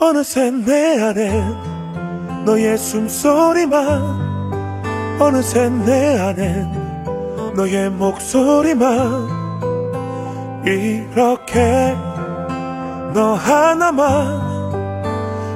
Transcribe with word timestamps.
어느새 0.00 0.52
내 0.52 1.02
안엔 1.02 2.44
너의 2.44 2.78
숨소리만 2.78 3.82
어느새 5.18 5.68
내 5.68 6.16
안엔 6.16 7.52
너의 7.56 7.90
목소리만 7.90 9.26
이렇게 10.64 11.96
너 13.12 13.34
하나만 13.34 14.38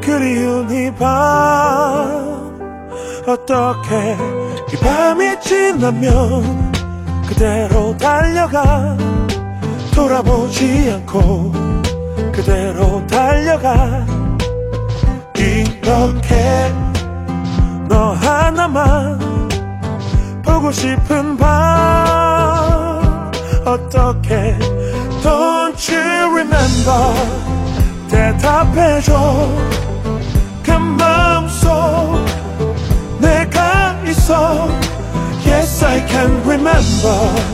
그리운 0.00 0.68
이밤 0.68 1.04
어떻게 3.28 4.16
이 4.72 4.76
밤이 4.82 5.40
지나면 5.42 6.72
그대로 7.28 7.96
달려가 7.96 8.96
돌아보지 9.94 10.90
않고 10.92 11.52
그대로 12.32 13.06
달려가 13.06 14.23
이렇게 15.94 16.74
너 17.88 18.14
하나만 18.14 19.16
보고 20.42 20.72
싶은 20.72 21.36
밤 21.36 23.30
어떻게 23.64 24.58
Don't 25.22 25.88
you 25.88 26.34
remember 26.34 27.14
대답해줘 28.10 29.48
그 30.64 30.70
마음속 30.72 31.70
내가 33.20 33.96
있어 34.04 34.68
Yes 35.46 35.84
I 35.84 36.04
can 36.08 36.40
remember 36.40 37.53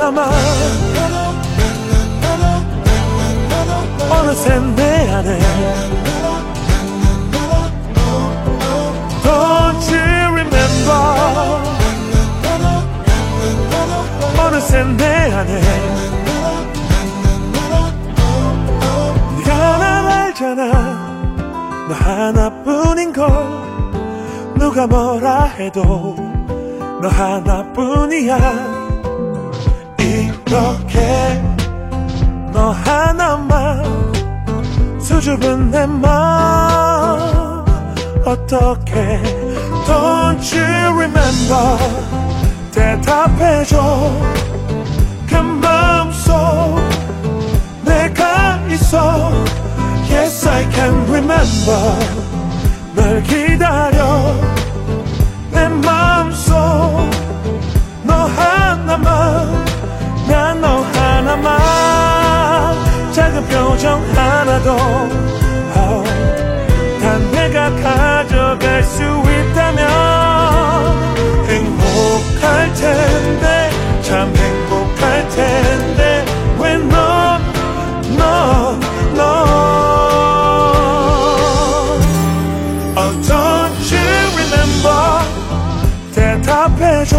너 0.00 0.06
하나만 0.06 0.30
어느새 4.10 4.58
내 4.74 5.10
안에 5.12 5.38
Don't 9.22 9.84
you 9.92 10.00
remember. 10.32 11.02
어느새 14.38 14.82
내 14.84 15.04
안에 15.34 15.60
네가 19.36 19.78
날 19.78 20.06
알잖아. 20.06 20.62
너 21.88 21.94
하나뿐인 21.94 23.12
걸 23.12 23.28
누가 24.54 24.86
뭐라 24.86 25.44
해도 25.44 26.16
너 27.02 27.08
하나뿐이야 27.08 28.90
이렇게 30.50 31.40
너 32.52 32.72
하나만 32.72 33.84
수줍은 35.00 35.70
내 35.70 35.86
마음 35.86 37.64
어떻게 38.26 39.22
Don't 39.86 40.52
you 40.52 40.98
remember 40.98 41.78
대답해줘 42.72 44.10
그 45.28 45.36
마음속 45.36 46.34
내가 47.84 48.58
있어 48.70 49.30
Yes 50.10 50.48
I 50.48 50.68
can 50.72 51.04
remember 51.08 52.29
표정 63.80 64.02
하나도 64.14 64.76
oh, 65.74 66.04
단 67.00 67.32
내가 67.32 67.70
가져갈 67.76 68.82
수 68.82 69.02
있다면 69.02 69.88
행복할 71.46 72.74
텐데 72.74 73.70
참 74.02 74.36
행복할 74.36 75.26
텐데 75.30 76.26
왜너너너 76.58 77.40
Oh 82.98 83.12
don't 83.22 83.90
you 83.90 84.04
remember? 84.36 85.24
대답해줘 86.14 87.16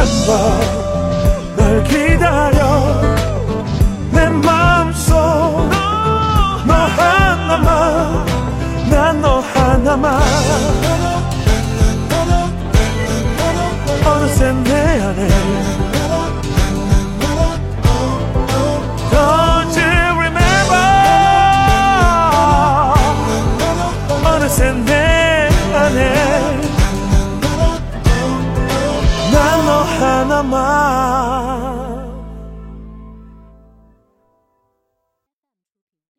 remember 0.00 1.56
널 1.56 1.84
기다려. 1.84 3.00
내 4.10 4.28
마음속 4.28 5.14
너 6.66 6.74
하나만 6.96 8.24
난 8.90 9.20
너 9.20 9.40
하나만. 9.40 10.20
어느새 14.04 14.52
내 14.64 14.72
안에 15.02 15.28
you 19.76 20.18
remember? 20.18 20.86
어느새 24.24 24.72
내 24.72 24.99
mama. 30.42 30.69